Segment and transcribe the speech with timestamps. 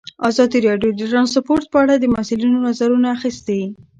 [0.29, 3.61] ازادي راډیو د ترانسپورټ په اړه د مسؤلینو نظرونه اخیستي.